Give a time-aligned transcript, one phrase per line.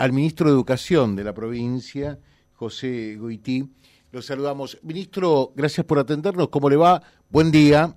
[0.00, 2.18] al ministro de Educación de la provincia,
[2.54, 3.70] José Goití.
[4.12, 4.78] Lo saludamos.
[4.82, 6.48] Ministro, gracias por atendernos.
[6.48, 7.02] ¿Cómo le va?
[7.28, 7.94] Buen día.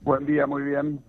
[0.00, 1.00] Buen día, muy bien.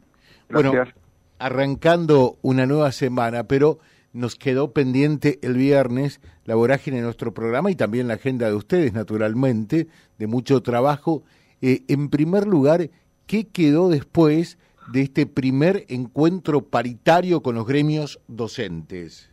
[0.50, 0.74] Gracias.
[0.74, 0.92] Bueno,
[1.38, 3.78] arrancando una nueva semana, pero
[4.12, 8.56] nos quedó pendiente el viernes la vorágine de nuestro programa y también la agenda de
[8.56, 11.22] ustedes, naturalmente, de mucho trabajo.
[11.62, 12.90] Eh, en primer lugar,
[13.28, 14.58] ¿qué quedó después
[14.92, 19.30] de este primer encuentro paritario con los gremios docentes?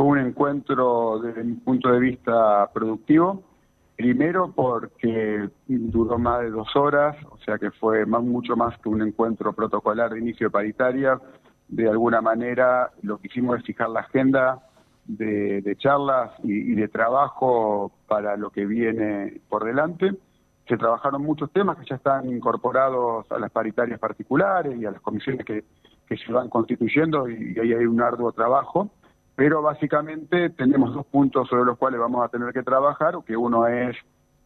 [0.00, 3.42] Fue un encuentro desde mi punto de vista productivo.
[3.96, 9.02] Primero porque duró más de dos horas, o sea que fue mucho más que un
[9.02, 11.20] encuentro protocolar de inicio de paritaria.
[11.68, 14.62] De alguna manera lo que hicimos es fijar la agenda
[15.04, 20.16] de, charlas y de trabajo para lo que viene por delante
[20.66, 25.00] se trabajaron muchos temas que ya están incorporados a las paritarias particulares y a las
[25.02, 25.62] comisiones que,
[26.08, 28.90] se van constituyendo y, ahí hay un arduo trabajo,
[29.40, 33.66] pero básicamente tenemos dos puntos sobre los cuales vamos a tener que trabajar, que uno
[33.66, 33.96] es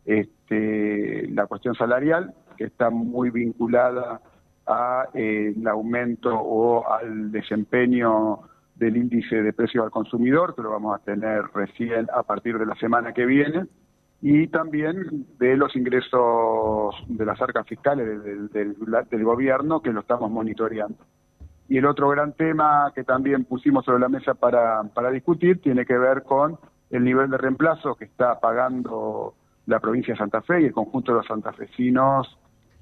[0.05, 4.21] este, la cuestión salarial, que está muy vinculada
[4.67, 8.39] al eh, aumento o al desempeño
[8.77, 12.67] del índice de precios al consumidor, que lo vamos a tener recién a partir de
[12.67, 13.67] la semana que viene,
[14.23, 18.23] y también de los ingresos de las arcas fiscales
[18.53, 21.05] del, gobierno que lo estamos monitoreando.
[21.69, 25.87] Y el otro gran tema que también pusimos sobre la mesa para, para discutir tiene
[25.87, 26.59] que ver con
[26.91, 29.35] el nivel de reemplazo que está pagando
[29.67, 32.39] la provincia de Santa Fe y el conjunto de los santafesinos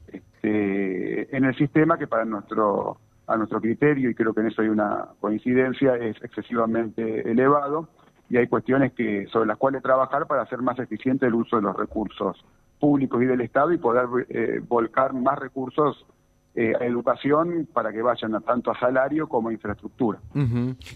[0.08, 4.62] este, en el sistema que para nuestro a nuestro criterio, y creo que en eso
[4.62, 7.88] hay una coincidencia, es excesivamente elevado.
[8.28, 11.62] Y hay cuestiones que sobre las cuales trabajar para hacer más eficiente el uso de
[11.62, 12.42] los recursos
[12.80, 16.06] públicos y del Estado y poder eh, volcar más recursos
[16.54, 20.20] eh, a educación para que vayan a, tanto a salario como a infraestructura.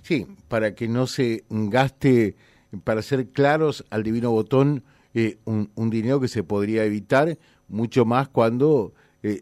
[0.02, 2.36] Sí, para que no se gaste,
[2.84, 4.84] para ser claros al divino botón,
[5.14, 8.92] eh, un, un, dinero que se podría evitar, mucho más cuando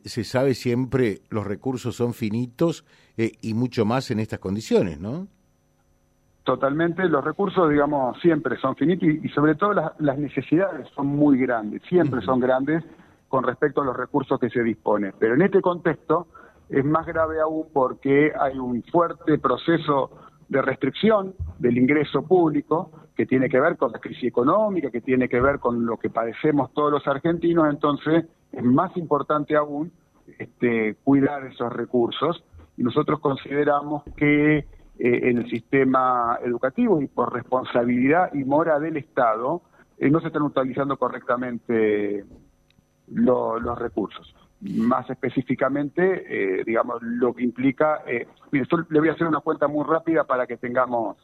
[0.04, 2.86] se sabe siempre los recursos son finitos
[3.18, 5.28] y mucho más en estas condiciones, ¿no?
[6.44, 11.80] Totalmente, los recursos, digamos, siempre son finitos y, sobre todo las, necesidades son muy grandes,
[11.88, 12.84] siempre son grandes
[13.34, 15.12] con respecto a los recursos que se disponen.
[15.18, 16.28] Pero en este contexto
[16.68, 20.12] es más grave aún porque hay un fuerte proceso
[20.48, 25.28] de restricción del ingreso público que tiene que ver con la crisis económica, que tiene
[25.28, 29.90] que ver con lo que padecemos todos los argentinos, entonces es más importante aún
[30.38, 32.44] este, cuidar esos recursos
[32.76, 34.64] y nosotros consideramos que eh,
[35.00, 39.62] en el sistema educativo y por responsabilidad y mora del Estado
[39.98, 42.24] eh, no se están utilizando correctamente
[43.08, 44.34] los recursos.
[44.60, 46.24] Más específicamente,
[46.60, 48.02] eh, digamos, lo que implica,
[48.50, 51.16] mire, le voy a hacer una cuenta muy rápida para que tengamos,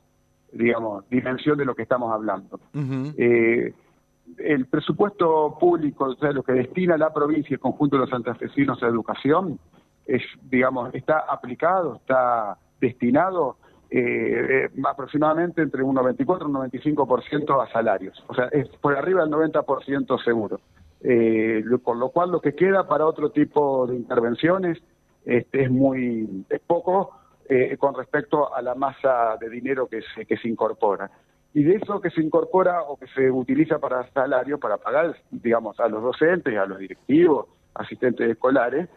[0.52, 2.60] digamos, dimensión de lo que estamos hablando.
[2.74, 8.10] el presupuesto público, o sea, lo que destina la provincia y el conjunto de los
[8.10, 9.58] santafesinos a educación,
[10.06, 13.56] es, digamos, está aplicado, está destinado
[13.90, 18.22] eh, eh, aproximadamente entre un 94 y un 95% a salarios.
[18.28, 20.60] O sea, es por arriba del 90% seguro.
[21.02, 24.78] Eh, por lo cual lo que queda para otro tipo de intervenciones
[25.24, 27.12] este, es muy es poco
[27.48, 31.10] eh, con respecto a la masa de dinero que se, que se incorpora.
[31.52, 35.80] Y de eso que se incorpora o que se utiliza para salario, para pagar, digamos,
[35.80, 38.88] a los docentes, a los directivos, asistentes escolares,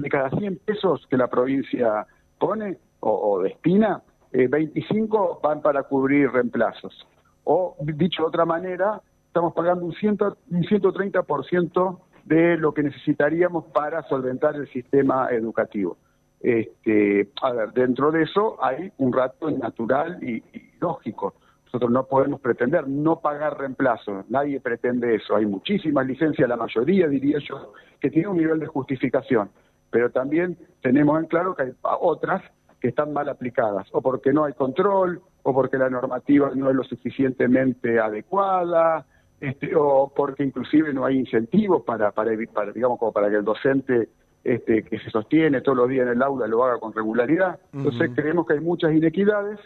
[0.00, 2.06] de cada 100 pesos que la provincia
[2.38, 7.06] pone, o, destina, 25 eh, van para cubrir reemplazos.
[7.44, 9.00] O, dicho de otra manera,
[9.36, 15.98] estamos pagando un, ciento, un 130% de lo que necesitaríamos para solventar el sistema educativo.
[16.40, 20.42] Este, a ver, dentro de eso hay un rato natural y,
[20.80, 21.34] lógico.
[21.66, 25.36] Nosotros no podemos pretender no pagar reemplazos, nadie pretende eso.
[25.36, 29.50] Hay muchísimas licencias, la mayoría diría yo, que tiene un nivel de justificación,
[29.90, 32.42] pero también tenemos en claro que hay otras
[32.80, 36.76] que están mal aplicadas, o porque no hay control, o porque la normativa no es
[36.76, 39.04] lo suficientemente adecuada,
[39.40, 43.44] este, o porque inclusive no hay incentivos para, para, para, digamos, como para que el
[43.44, 44.08] docente
[44.44, 47.58] este, que se sostiene todos los días en el aula lo haga con regularidad.
[47.72, 49.58] Entonces creemos que hay muchas inequidades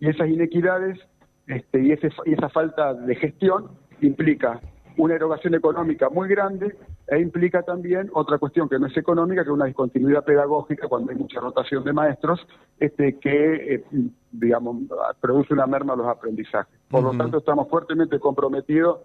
[0.00, 0.98] y esas inequidades
[1.46, 3.70] este, y, ese, y esa falta de gestión
[4.00, 4.60] implica
[4.96, 9.48] una erogación económica muy grande e implica también otra cuestión que no es económica, que
[9.48, 12.46] es una discontinuidad pedagógica cuando hay mucha rotación de maestros,
[12.78, 13.84] este que, eh,
[14.30, 14.76] digamos,
[15.20, 16.74] produce una merma a los aprendizajes.
[16.88, 19.00] Por lo tanto, estamos fuertemente comprometidos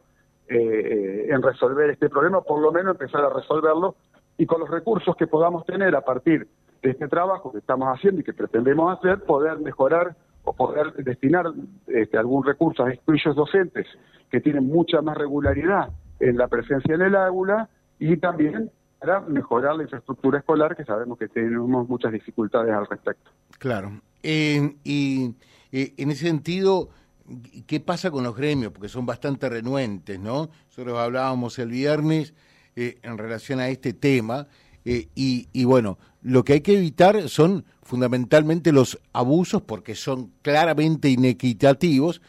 [0.48, 3.96] eh, en resolver este problema, por lo menos empezar a resolverlo,
[4.38, 6.48] y con los recursos que podamos tener a partir
[6.82, 10.16] de este trabajo que estamos haciendo y que pretendemos hacer, poder mejorar
[10.48, 11.46] o poder destinar
[11.88, 13.86] este, algún recurso a aquellos docentes
[14.32, 15.90] que tienen mucha más regularidad
[16.22, 21.18] en la presencia en el aula y también para mejorar la infraestructura escolar, que sabemos
[21.18, 23.30] que tenemos muchas dificultades al respecto.
[23.60, 24.00] Claro.
[24.24, 25.36] Y
[25.72, 26.90] eh, en ese sentido,
[27.68, 28.72] ¿qué pasa con los gremios?
[28.72, 30.50] Porque son bastante renuentes, ¿no?
[30.68, 32.34] Nosotros hablábamos el viernes
[32.78, 34.48] eh, en relación a este tema.
[35.16, 41.10] Y, y, bueno, lo que hay que evitar son fundamentalmente los abusos porque son claramente
[41.10, 42.22] inequitativos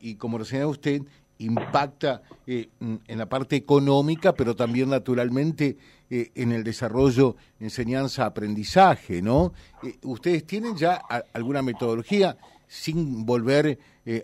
[0.00, 1.02] y como lo señala usted,
[1.38, 5.76] impacta eh, en la parte económica, pero también naturalmente
[6.10, 9.52] eh, en el desarrollo, enseñanza, aprendizaje, ¿no?
[9.82, 11.00] Eh, ¿Ustedes tienen ya
[11.32, 13.78] alguna metodología sin volver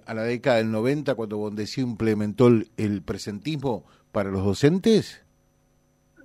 [0.06, 5.22] a la década del 90 cuando Bondesí implementó el presentismo para los docentes?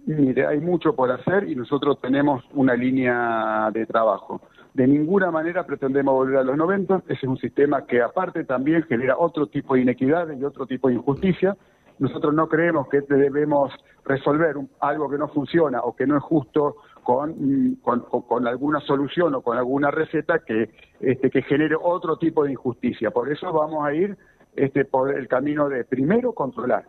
[0.05, 4.39] Mire, hay mucho por hacer y nosotros tenemos una línea de trabajo.
[4.75, 8.83] De ninguna manera pretendemos volver a los 90, ese es un sistema que aparte también
[8.83, 11.57] genera otro tipo de inequidades y otro tipo de injusticia.
[11.97, 13.73] Nosotros no creemos que debemos
[14.03, 19.41] resolver algo que no funciona o que no es justo con, con, alguna solución o
[19.41, 20.69] con alguna receta que,
[20.99, 23.09] este, que genere otro tipo de injusticia.
[23.09, 24.15] Por eso vamos a ir
[24.55, 26.85] este, por el camino de primero controlar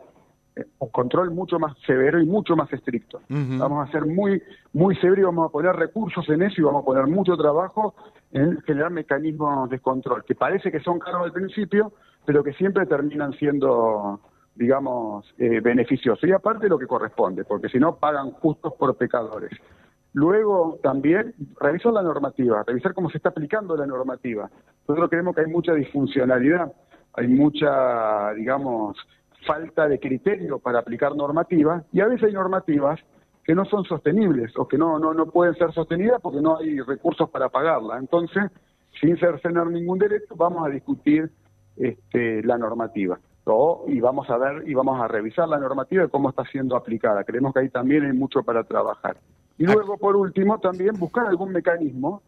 [0.79, 3.21] un control mucho más severo y mucho más estricto.
[3.29, 4.43] Vamos a ser muy,
[4.73, 7.95] muy severos y vamos a poner recursos en eso y vamos a poner mucho trabajo
[8.33, 11.93] en generar mecanismos de control, que parece que son caros al principio,
[12.25, 14.21] pero que siempre terminan siendo,
[14.55, 16.29] digamos, eh, beneficiosos.
[16.29, 19.53] Y aparte lo que corresponde, porque si no pagan justos por pecadores.
[20.13, 24.51] Luego también revisar la normativa, revisar cómo se está aplicando la normativa.
[24.89, 26.73] Nosotros creemos que hay mucha disfuncionalidad,
[27.13, 28.97] hay mucha, digamos,
[29.47, 33.01] falta de criterio para aplicar normativas y a veces hay normativas
[33.45, 36.81] que no son sostenibles o que no, no, no pueden ser sostenidas porque no hay
[36.81, 37.97] recursos para pagarla.
[37.99, 38.51] Entonces,
[39.01, 41.31] sin cercenar ningún derecho, vamos a discutir
[41.77, 43.19] este, la normativa.
[43.87, 47.23] y vamos a ver y vamos a revisar la normativa de cómo está siendo aplicada.
[47.23, 49.17] Creemos que ahí también hay mucho para trabajar.
[49.59, 52.23] Y luego, por último, también buscar algún mecanismo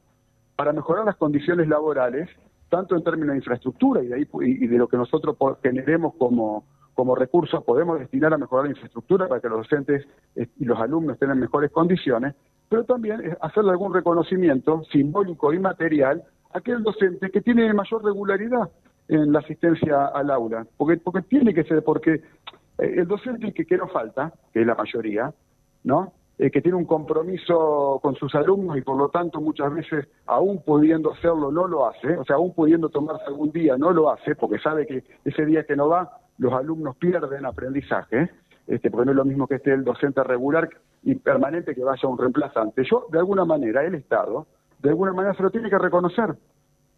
[0.57, 2.29] para mejorar las condiciones laborales,
[2.69, 6.65] tanto en términos de infraestructura y de, ahí, y de lo que nosotros generemos como,
[6.99, 10.05] como recursos podemos destinar a mejorar la infraestructura para que los docentes
[10.35, 12.35] eh, y los alumnos tengan mejores condiciones,
[12.69, 18.69] pero también hacerle algún reconocimiento simbólico y material a aquel docente que tiene mayor regularidad
[19.07, 23.65] en la asistencia al aula, porque, porque tiene que ser, porque eh, el docente que,
[23.65, 25.33] que no falta, que es la mayoría,
[25.85, 26.13] ¿no?
[26.37, 30.65] Eh, que tiene un compromiso con sus alumnos y por lo tanto muchas veces, aún
[30.65, 34.35] pudiendo hacerlo, no lo hace, o sea, aún pudiendo tomarse algún día, no lo hace,
[34.35, 38.31] porque sabe que ese día que no va, los alumnos pierden aprendizaje,
[38.67, 40.69] este, porque no es lo mismo que esté el docente regular
[41.03, 42.85] y permanente que vaya un reemplazante.
[42.85, 44.47] Yo, de alguna manera, el Estado,
[44.83, 46.35] de alguna manera se lo tiene que reconocer.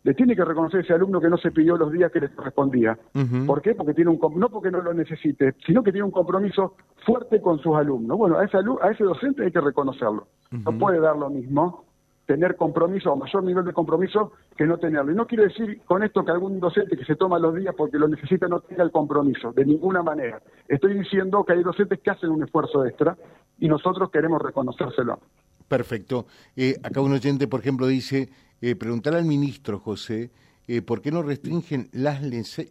[0.02, 2.98] Le tiene que reconocer ese alumno que no se pidió los días que le correspondía.
[3.46, 3.74] ¿Por qué?
[3.74, 7.58] Porque tiene un no porque no lo necesite, sino que tiene un compromiso fuerte con
[7.58, 8.16] sus alumnos.
[8.16, 10.26] Bueno, a ese, a ese docente hay que reconocerlo.
[10.50, 11.84] No puede dar lo mismo
[12.26, 15.12] tener compromiso o mayor nivel de compromiso que no tenerlo.
[15.12, 17.98] Y no quiero decir con esto que algún docente que se toma los días porque
[17.98, 20.40] lo necesita no tenga el compromiso, de ninguna manera.
[20.68, 23.16] Estoy diciendo que hay docentes que hacen un esfuerzo extra
[23.58, 25.18] y nosotros queremos reconocérselo.
[25.66, 26.26] Perfecto.
[26.56, 28.28] Eh, acá un oyente, por ejemplo, dice,
[28.62, 30.30] eh, preguntar al ministro, José,
[30.68, 32.20] eh, ¿por qué no restringen las,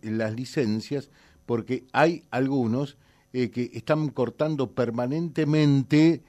[0.04, 1.10] las licencias?
[1.46, 2.98] Porque hay algunos
[3.34, 6.24] eh, que están cortando permanentemente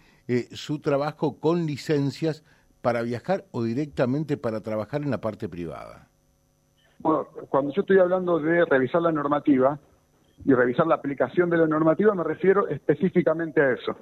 [0.52, 2.44] su trabajo con licencias
[2.82, 6.08] para viajar o directamente para trabajar en la parte privada?
[6.98, 9.78] Bueno, cuando yo estoy hablando de revisar la normativa
[10.44, 13.96] y revisar la aplicación de la normativa, me refiero específicamente a eso.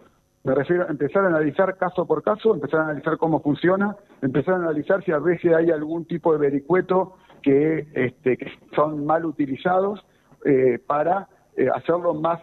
[0.45, 4.55] Me refiero a empezar a analizar caso por caso, empezar a analizar cómo funciona, empezar
[4.55, 9.25] a analizar si a veces hay algún tipo de vericueto que, este, que son mal
[9.25, 10.05] utilizados
[10.45, 12.41] eh, para eh, hacerlo más,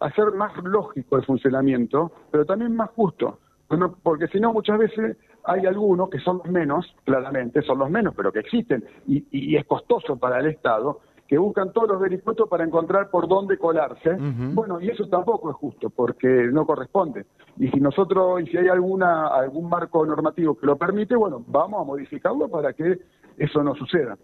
[0.00, 3.38] hacer más lógico el funcionamiento, pero también más justo
[4.02, 8.14] porque si no, muchas veces hay algunos que son los menos, claramente, son los menos,
[8.16, 12.64] pero que existen, y, es costoso para el Estado, que buscan todos los vericuetos para
[12.64, 14.16] encontrar por dónde colarse.
[14.54, 17.26] Bueno, y eso tampoco es justo, porque no corresponde.
[17.58, 21.82] Y si nosotros, y si hay alguna algún marco normativo que lo permite, bueno, vamos
[21.82, 22.98] a modificarlo para que
[23.36, 24.16] eso no suceda.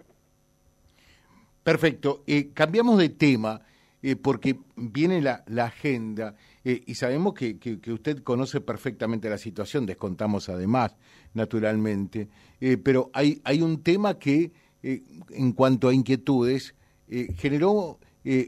[1.63, 2.23] Perfecto.
[2.27, 3.61] Eh, cambiamos de tema.
[4.06, 10.50] Eh, porque viene la, agenda eh, y sabemos que, usted conoce perfectamente la situación, descontamos
[10.50, 10.94] además,
[11.32, 12.28] naturalmente,
[12.61, 16.75] eh, pero hay, un tema que, en cuanto a inquietudes,
[17.08, 17.99] generó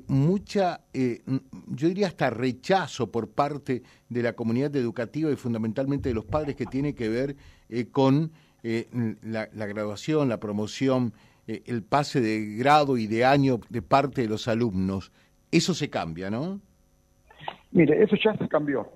[0.09, 6.27] mucha, yo diría hasta rechazo por parte de la comunidad educativa y fundamentalmente de los
[6.27, 7.37] padres que tiene que ver
[7.93, 8.31] con
[9.23, 11.15] la, la, graduación, la promoción
[11.47, 15.13] el pase de grado y de año de parte de los alumnos.
[15.57, 16.61] Eso se cambia, ¿no?
[17.73, 18.87] Mire, eso ya se cambió.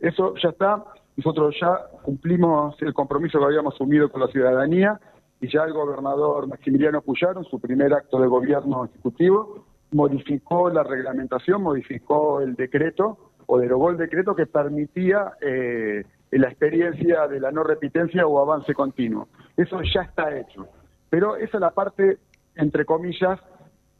[0.00, 0.84] Eso ya está.
[1.16, 5.00] Nosotros ya cumplimos el compromiso que habíamos asumido con la ciudadanía
[5.40, 10.84] y ya el gobernador Maximiliano Puyaro, en su primer acto de gobierno ejecutivo, modificó la
[10.84, 17.50] reglamentación, modificó el decreto o derogó el decreto que permitía eh, la experiencia de la
[17.50, 19.28] no repitencia o avance continuo.
[19.56, 20.68] Eso ya está hecho.
[21.10, 22.18] Pero esa es la parte,
[22.54, 23.40] entre comillas,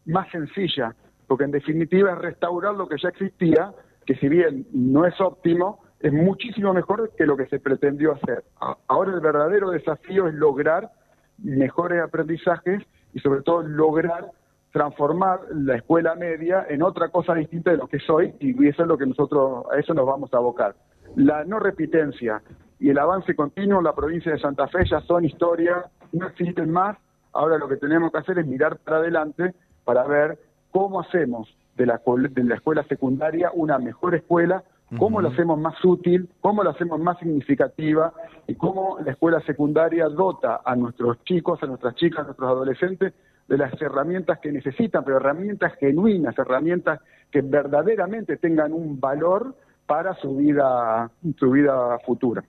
[0.04, 0.94] más sencilla,
[1.26, 3.72] porque en definitiva es restaurar lo que ya existía,
[4.04, 8.44] que si bien no es óptimo, es muchísimo mejor que lo que se pretendió hacer.
[8.86, 10.90] Ahora el verdadero desafío es lograr
[11.38, 14.30] mejores aprendizajes y sobre todo lograr
[14.72, 18.88] transformar la escuela media en otra cosa distinta de lo que soy y eso es
[18.88, 20.76] lo que nosotros a eso nos vamos a abocar.
[21.14, 22.42] La no repitencia
[22.78, 26.70] y el avance continuo en la provincia de Santa Fe ya son historia, no existen
[26.70, 26.98] más.
[27.32, 29.54] Ahora lo que tenemos que hacer es mirar para adelante
[29.84, 30.38] para ver
[30.70, 34.64] cómo hacemos de la, de la escuela secundaria una mejor escuela,
[34.98, 38.12] cómo la hacemos más útil, cómo la hacemos más significativa
[38.46, 43.12] y cómo la escuela secundaria dota a nuestros chicos, a nuestras chicas, a nuestros adolescentes
[43.48, 49.54] de las herramientas que necesitan, pero herramientas genuinas, herramientas que verdaderamente tengan un valor
[49.86, 52.44] para su vida, su vida futura.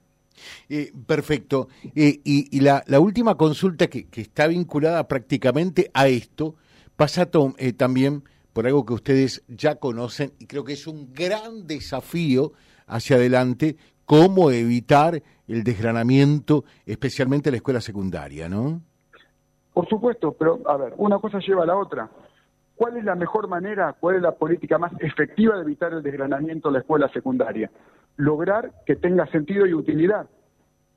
[0.70, 1.68] Eh, perfecto.
[1.96, 6.56] Eh, y, la, última consulta que, está vinculada prácticamente a esto
[6.98, 11.68] pasa eh, también por algo que ustedes ya conocen y creo que es un gran
[11.68, 12.52] desafío
[12.88, 18.82] hacia adelante, cómo evitar el desgranamiento, especialmente en la escuela secundaria, ¿no?
[19.74, 22.10] Por supuesto, pero a ver, una cosa lleva a la otra.
[22.76, 26.70] ¿Cuál es la mejor manera, cuál es la política más efectiva de evitar el desgranamiento
[26.70, 27.70] de la escuela secundaria?
[28.16, 30.28] Lograr que tenga sentido y utilidad.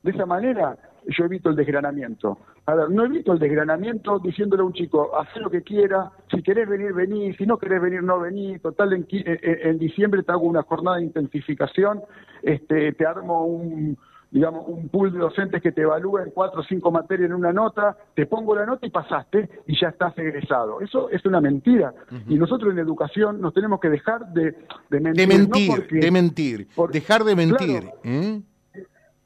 [0.02, 2.38] De esa manera yo evito el desgranamiento.
[2.66, 6.42] A ver, no evito el desgranamiento diciéndole a un chico, haz lo que quiera, si
[6.42, 10.46] querés venir, vení, si no querés venir, no vení, total, en, en diciembre te hago
[10.46, 12.02] una jornada de intensificación,
[12.42, 13.98] este, te armo un,
[14.30, 17.96] digamos, un pool de docentes que te evalúen cuatro o cinco materias en una nota,
[18.14, 20.80] te pongo la nota y pasaste y ya estás egresado.
[20.80, 21.92] Eso es una mentira.
[22.28, 24.54] Y nosotros en educación nos tenemos que dejar de,
[24.90, 25.28] de mentir.
[25.28, 26.68] De mentir, de mentir.
[26.92, 27.84] dejar de mentir.
[28.04, 28.40] ¿eh?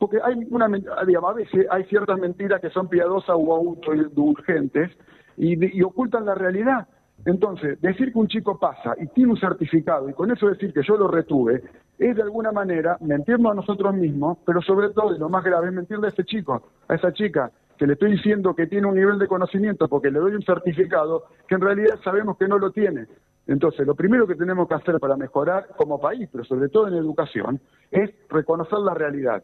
[0.05, 0.69] Porque hay una,
[1.07, 4.91] digamos, a veces hay ciertas mentiras que son piadosas o autoindulgentes
[5.39, 6.87] y, y ocultan la realidad.
[7.25, 10.83] Entonces, decir que un chico pasa y tiene un certificado y con eso decir que
[10.83, 11.63] yo lo retuve,
[11.99, 15.69] es de alguna manera mentirnos a nosotros mismos, pero sobre todo, y lo más grave,
[15.69, 18.97] es mentirle a ese chico, a esa chica, que le estoy diciendo que tiene un
[18.97, 22.73] nivel de conocimiento porque le doy un certificado que en realidad sabemos que no lo
[22.73, 23.07] tiene.
[23.47, 26.95] Entonces, lo primero que tenemos que hacer para mejorar como país, pero sobre todo en
[26.95, 27.59] educación,
[27.91, 29.43] es reconocer la realidad,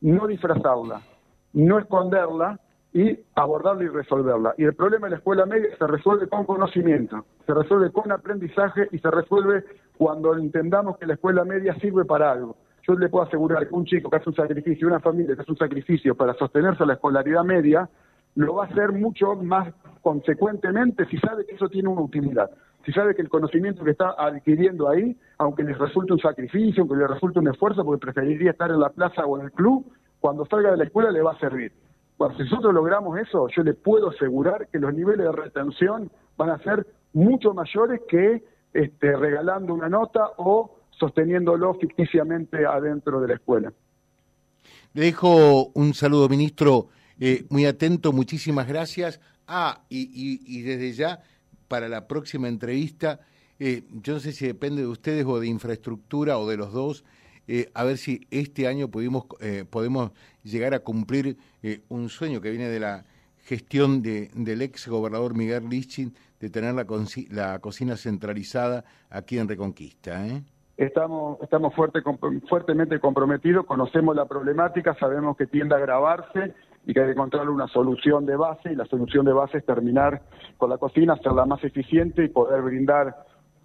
[0.00, 1.00] no disfrazarla,
[1.52, 2.60] no esconderla
[2.92, 4.54] y abordarla y resolverla.
[4.56, 8.88] Y el problema de la escuela media se resuelve con conocimiento, se resuelve con aprendizaje
[8.92, 9.64] y se resuelve
[9.96, 12.56] cuando entendamos que la escuela media sirve para algo.
[12.86, 15.50] Yo le puedo asegurar que un chico que hace un sacrificio, una familia que hace
[15.50, 17.88] un sacrificio para sostenerse a la escolaridad media,
[18.36, 19.72] lo va a hacer mucho más
[20.02, 22.50] consecuentemente si sabe que eso tiene una utilidad.
[22.84, 26.96] Si sabe que el conocimiento que está adquiriendo ahí, aunque le resulte un sacrificio, aunque
[26.96, 29.86] le resulte un esfuerzo, porque preferiría estar en la plaza o en el club,
[30.20, 31.72] cuando salga de la escuela le va a servir.
[32.18, 36.50] Bueno, si nosotros logramos eso, yo le puedo asegurar que los niveles de retención van
[36.50, 43.34] a ser mucho mayores que este, regalando una nota o sosteniéndolo ficticiamente adentro de la
[43.34, 43.72] escuela.
[44.92, 46.88] Le dejo un saludo, ministro,
[47.18, 49.20] eh, muy atento, muchísimas gracias.
[49.46, 51.20] Ah, y, desde ya,
[51.74, 53.18] para la próxima entrevista,
[53.58, 57.04] eh, yo no sé si depende de ustedes o de infraestructura o de los dos,
[57.48, 60.12] eh, a ver si este año pudimos, eh, podemos
[60.44, 63.06] llegar a cumplir eh, un sueño que viene de la
[63.38, 66.86] gestión de, del ex gobernador Miguel Lichin de tener la,
[67.30, 70.24] la cocina centralizada aquí en Reconquista.
[70.76, 72.02] Estamos, estamos fuerte,
[72.48, 76.54] fuertemente comprometidos, conocemos la problemática, sabemos que tiende a agravarse
[76.86, 79.66] y que hay que encontrar una solución de base y la solución de base es
[79.66, 80.22] terminar
[80.64, 83.14] con la cocina, hacerla más eficiente y poder brindar,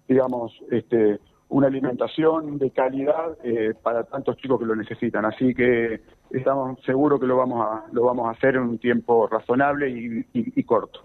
[0.06, 5.24] digamos, este, una alimentación de calidad eh, para tantos chicos que lo necesitan.
[5.24, 9.26] Así que estamos seguros que lo vamos a, lo vamos a hacer en un tiempo
[9.28, 9.88] razonable
[10.34, 11.00] y, corto.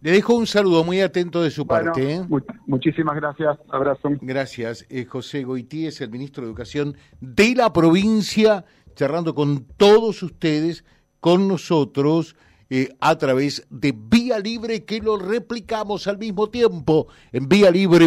[0.00, 2.14] Le dejo un saludo muy atento de su parte.
[2.14, 2.22] ¿eh?
[2.66, 4.08] muchísimas gracias, abrazo.
[4.22, 4.86] Gracias.
[4.88, 10.86] Eh, José Goití es el ministro de Educación de la provincia, charlando con todos ustedes,
[11.20, 12.34] con nosotros.
[13.00, 18.04] A través de Vía Libre que lo replicamos al mismo tiempo en vialibre.ar.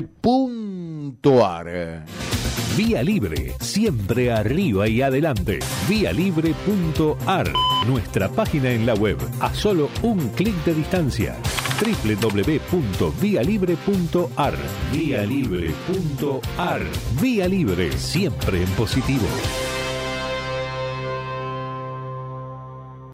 [2.78, 5.58] Vía Libre, siempre arriba y adelante.
[5.90, 7.52] Vialibre.ar,
[7.88, 11.36] nuestra página en la web, a solo un clic de distancia.
[11.82, 14.54] www.vialibre.ar.
[14.92, 16.82] Vía Libre.ar.
[17.20, 19.26] Vía Libre, siempre en positivo.